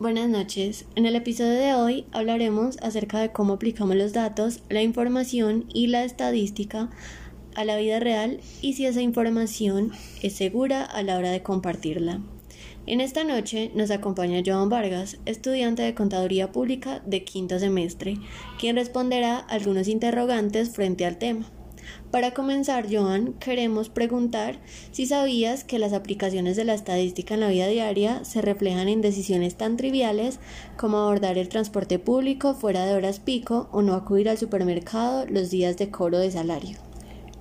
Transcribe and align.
Buenas 0.00 0.28
noches. 0.28 0.86
En 0.96 1.06
el 1.06 1.14
episodio 1.14 1.52
de 1.52 1.74
hoy 1.74 2.06
hablaremos 2.10 2.76
acerca 2.82 3.20
de 3.20 3.30
cómo 3.30 3.52
aplicamos 3.52 3.94
los 3.94 4.12
datos, 4.12 4.60
la 4.68 4.82
información 4.82 5.66
y 5.72 5.86
la 5.86 6.02
estadística 6.02 6.90
a 7.54 7.64
la 7.64 7.76
vida 7.76 8.00
real 8.00 8.40
y 8.62 8.72
si 8.72 8.86
esa 8.86 9.00
información 9.00 9.92
es 10.22 10.32
segura 10.32 10.82
a 10.82 11.02
la 11.02 11.16
hora 11.18 11.30
de 11.30 11.42
compartirla. 11.42 12.20
En 12.86 13.00
esta 13.00 13.22
noche 13.22 13.70
nos 13.76 13.92
acompaña 13.92 14.42
Joan 14.44 14.68
Vargas, 14.68 15.18
estudiante 15.24 15.82
de 15.82 15.94
Contaduría 15.94 16.50
Pública 16.50 17.00
de 17.06 17.22
quinto 17.22 17.60
semestre, 17.60 18.16
quien 18.58 18.74
responderá 18.74 19.36
algunos 19.36 19.86
interrogantes 19.86 20.70
frente 20.70 21.06
al 21.06 21.18
tema. 21.18 21.48
Para 22.10 22.32
comenzar, 22.32 22.86
Joan, 22.90 23.34
queremos 23.34 23.88
preguntar 23.88 24.58
si 24.90 25.06
sabías 25.06 25.64
que 25.64 25.78
las 25.78 25.92
aplicaciones 25.92 26.56
de 26.56 26.64
la 26.64 26.74
estadística 26.74 27.34
en 27.34 27.40
la 27.40 27.48
vida 27.48 27.66
diaria 27.66 28.24
se 28.24 28.42
reflejan 28.42 28.88
en 28.88 29.00
decisiones 29.00 29.56
tan 29.56 29.76
triviales 29.76 30.38
como 30.76 30.98
abordar 30.98 31.38
el 31.38 31.48
transporte 31.48 31.98
público 31.98 32.54
fuera 32.54 32.84
de 32.84 32.94
horas 32.94 33.20
pico 33.20 33.68
o 33.72 33.82
no 33.82 33.94
acudir 33.94 34.28
al 34.28 34.38
supermercado 34.38 35.26
los 35.26 35.50
días 35.50 35.76
de 35.78 35.90
cobro 35.90 36.18
de 36.18 36.30
salario. 36.30 36.78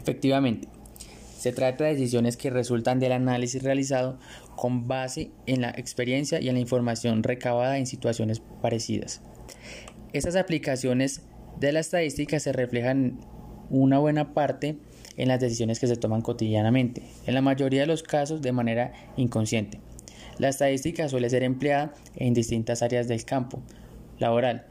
Efectivamente, 0.00 0.68
se 1.38 1.52
trata 1.52 1.84
de 1.84 1.94
decisiones 1.94 2.36
que 2.36 2.50
resultan 2.50 2.98
del 2.98 3.12
análisis 3.12 3.62
realizado 3.62 4.18
con 4.56 4.88
base 4.88 5.30
en 5.46 5.60
la 5.60 5.70
experiencia 5.70 6.40
y 6.40 6.48
en 6.48 6.54
la 6.54 6.60
información 6.60 7.22
recabada 7.22 7.78
en 7.78 7.86
situaciones 7.86 8.42
parecidas. 8.62 9.20
Estas 10.12 10.34
aplicaciones 10.34 11.22
de 11.60 11.72
la 11.72 11.80
estadística 11.80 12.40
se 12.40 12.52
reflejan 12.52 13.20
una 13.70 13.98
buena 13.98 14.34
parte 14.34 14.76
en 15.16 15.28
las 15.28 15.40
decisiones 15.40 15.80
que 15.80 15.86
se 15.86 15.96
toman 15.96 16.22
cotidianamente, 16.22 17.02
en 17.26 17.34
la 17.34 17.42
mayoría 17.42 17.80
de 17.80 17.86
los 17.86 18.02
casos 18.02 18.42
de 18.42 18.52
manera 18.52 18.92
inconsciente. 19.16 19.80
La 20.38 20.48
estadística 20.48 21.08
suele 21.08 21.30
ser 21.30 21.42
empleada 21.42 21.94
en 22.16 22.34
distintas 22.34 22.82
áreas 22.82 23.08
del 23.08 23.24
campo 23.24 23.62
laboral. 24.18 24.66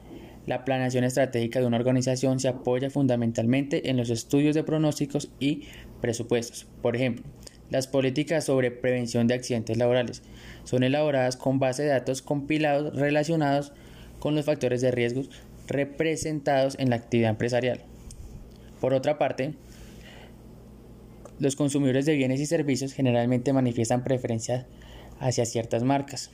La 0.46 0.64
planeación 0.64 1.02
estratégica 1.02 1.58
de 1.58 1.66
una 1.66 1.76
organización 1.76 2.38
se 2.38 2.46
apoya 2.46 2.88
fundamentalmente 2.88 3.90
en 3.90 3.96
los 3.96 4.10
estudios 4.10 4.54
de 4.54 4.62
pronósticos 4.62 5.28
y 5.40 5.64
presupuestos. 6.00 6.66
Por 6.82 6.94
ejemplo, 6.94 7.24
las 7.68 7.88
políticas 7.88 8.44
sobre 8.44 8.70
prevención 8.70 9.26
de 9.26 9.34
accidentes 9.34 9.76
laborales 9.76 10.22
son 10.62 10.84
elaboradas 10.84 11.36
con 11.36 11.58
base 11.58 11.82
de 11.82 11.88
datos 11.88 12.22
compilados 12.22 12.94
relacionados 12.94 13.72
con 14.20 14.36
los 14.36 14.44
factores 14.44 14.80
de 14.82 14.92
riesgo 14.92 15.22
representados 15.66 16.76
en 16.78 16.90
la 16.90 16.96
actividad 16.96 17.30
empresarial. 17.30 17.80
Por 18.80 18.94
otra 18.94 19.18
parte, 19.18 19.54
los 21.38 21.56
consumidores 21.56 22.06
de 22.06 22.14
bienes 22.14 22.40
y 22.40 22.46
servicios 22.46 22.92
generalmente 22.92 23.52
manifiestan 23.52 24.04
preferencia 24.04 24.66
hacia 25.18 25.44
ciertas 25.46 25.82
marcas. 25.82 26.30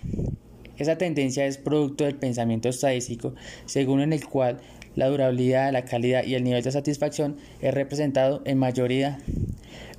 Esa 0.79 0.97
tendencia 0.97 1.47
es 1.47 1.59
producto 1.59 2.05
del 2.05 2.17
pensamiento 2.17 2.69
estadístico, 2.69 3.35
según 3.67 4.01
el 4.01 4.27
cual 4.27 4.61
la 4.97 5.09
durabilidad, 5.09 5.73
la 5.73 5.85
calidad 5.85 6.25
y 6.25 6.35
el 6.35 6.45
nivel 6.45 6.63
de 6.63 6.73
satisfacción 6.73 7.37
es 7.61 7.73
representado 7.73 8.43
en 8.45 8.59
mayoría 8.59 9.19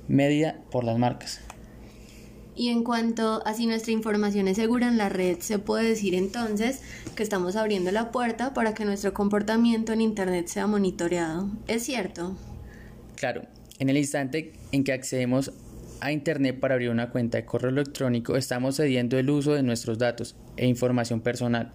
medida 0.08 0.60
por 0.70 0.84
las 0.84 0.98
marcas. 0.98 1.40
Y 2.56 2.68
en 2.68 2.84
cuanto 2.84 3.44
a 3.46 3.54
si 3.54 3.66
nuestra 3.66 3.92
información 3.92 4.46
es 4.48 4.56
segura 4.56 4.86
en 4.88 4.96
la 4.96 5.08
red, 5.08 5.38
se 5.40 5.58
puede 5.58 5.88
decir 5.88 6.14
entonces 6.14 6.82
que 7.16 7.22
estamos 7.22 7.56
abriendo 7.56 7.90
la 7.90 8.12
puerta 8.12 8.54
para 8.54 8.74
que 8.74 8.84
nuestro 8.84 9.12
comportamiento 9.12 9.92
en 9.92 10.00
Internet 10.00 10.46
sea 10.46 10.66
monitoreado. 10.66 11.48
¿Es 11.66 11.82
cierto? 11.82 12.36
Claro, 13.16 13.42
en 13.78 13.88
el 13.88 13.96
instante 13.96 14.52
en 14.70 14.84
que 14.84 14.92
accedemos 14.92 15.52
a 16.00 16.12
Internet 16.12 16.60
para 16.60 16.74
abrir 16.74 16.90
una 16.90 17.10
cuenta 17.10 17.38
de 17.38 17.44
correo 17.44 17.70
electrónico, 17.70 18.36
estamos 18.36 18.76
cediendo 18.76 19.18
el 19.18 19.30
uso 19.30 19.54
de 19.54 19.62
nuestros 19.62 19.98
datos 19.98 20.36
e 20.56 20.66
información 20.66 21.20
personal 21.20 21.72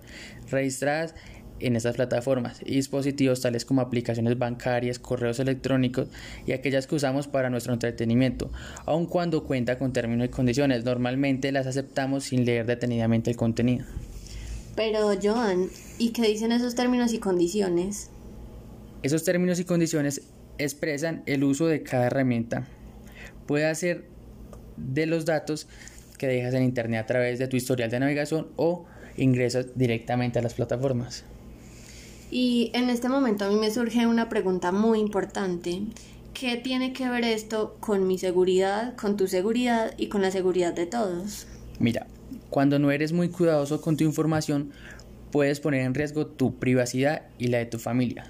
registradas 0.50 1.16
en 1.60 1.76
estas 1.76 1.96
plataformas 1.96 2.62
y 2.66 2.76
dispositivos 2.76 3.42
tales 3.42 3.66
como 3.66 3.82
aplicaciones 3.82 4.38
bancarias, 4.38 5.00
correos 5.00 5.40
electrónicos 5.40 6.08
y 6.46 6.52
aquellas 6.52 6.88
que 6.88 6.96
usamos 6.96 7.28
para 7.28 7.50
nuestro 7.50 7.74
entretenimiento, 7.74 8.52
aun 8.86 9.06
cuando 9.06 9.44
cuenta 9.44 9.78
con 9.78 9.94
términos 9.94 10.28
y 10.28 10.30
condiciones. 10.30 10.86
Normalmente 10.86 11.52
las 11.52 11.68
aceptamos 11.68 12.26
sin 12.26 12.46
leer 12.46 12.66
detenidamente 12.66 13.32
el 13.32 13.38
contenido. 13.38 13.86
Pero 14.76 15.12
Joan, 15.22 15.68
¿y 15.98 16.10
qué 16.10 16.22
dicen 16.22 16.52
esos 16.52 16.76
términos 16.76 17.14
y 17.14 17.20
condiciones? 17.20 18.10
Esos 19.04 19.24
términos 19.24 19.60
y 19.60 19.66
condiciones 19.66 20.22
expresan 20.58 21.24
el 21.26 21.44
uso 21.44 21.68
de 21.68 21.84
cada 21.84 22.08
herramienta. 22.08 22.68
Puede 23.46 23.66
hacer 23.66 24.06
de 24.78 25.06
los 25.06 25.26
datos 25.26 25.68
que 26.18 26.28
dejas 26.28 26.54
en 26.54 26.64
internet 26.64 27.02
a 27.02 27.06
través 27.06 27.40
de 27.40 27.48
tu 27.48 27.58
historial 27.58 27.90
de 27.90 28.00
navegación 28.00 28.50
o 28.56 28.86
ingresas 29.18 29.78
directamente 29.78 30.40
a 30.40 30.42
las 30.42 30.54
plataformas. 30.54 31.24
Y 32.32 32.72
en 32.74 32.90
este 32.90 33.10
momento 33.10 33.46
a 33.46 33.50
mí 33.50 33.56
me 33.56 33.72
surge 33.72 34.06
una 34.06 34.30
pregunta 34.30 34.72
muy 34.72 35.00
importante. 35.00 35.82
¿Qué 36.34 36.58
tiene 36.58 36.94
que 36.94 37.10
ver 37.10 37.24
esto 37.24 37.76
con 37.80 38.08
mi 38.08 38.18
seguridad, 38.18 38.96
con 38.96 39.18
tu 39.18 39.28
seguridad 39.28 39.94
y 39.98 40.08
con 40.08 40.22
la 40.22 40.32
seguridad 40.32 40.74
de 40.74 40.86
todos? 40.86 41.48
Mira, 41.80 42.08
cuando 42.50 42.80
no 42.80 42.92
eres 42.92 43.14
muy 43.14 43.30
cuidadoso 43.30 43.82
con 43.82 43.98
tu 43.98 44.04
información, 44.04 44.72
puedes 45.32 45.60
poner 45.60 45.82
en 45.82 45.94
riesgo 45.94 46.28
tu 46.28 46.56
privacidad 46.56 47.24
y 47.38 47.48
la 47.48 47.58
de 47.58 47.66
tu 47.66 47.80
familia. 47.80 48.26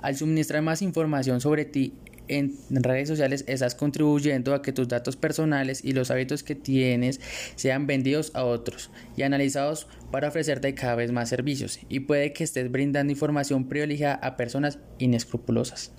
Al 0.00 0.16
suministrar 0.16 0.62
más 0.62 0.82
información 0.82 1.40
sobre 1.40 1.64
ti 1.64 1.94
en 2.36 2.56
redes 2.70 3.08
sociales 3.08 3.44
estás 3.46 3.74
contribuyendo 3.74 4.54
a 4.54 4.62
que 4.62 4.72
tus 4.72 4.88
datos 4.88 5.16
personales 5.16 5.84
y 5.84 5.92
los 5.92 6.10
hábitos 6.10 6.42
que 6.42 6.54
tienes 6.54 7.20
sean 7.56 7.86
vendidos 7.86 8.30
a 8.34 8.44
otros 8.44 8.90
y 9.16 9.22
analizados 9.22 9.86
para 10.10 10.28
ofrecerte 10.28 10.74
cada 10.74 10.94
vez 10.94 11.12
más 11.12 11.28
servicios 11.28 11.80
y 11.88 12.00
puede 12.00 12.32
que 12.32 12.44
estés 12.44 12.70
brindando 12.70 13.12
información 13.12 13.68
privilegiada 13.68 14.14
a 14.14 14.36
personas 14.36 14.78
inescrupulosas. 14.98 15.92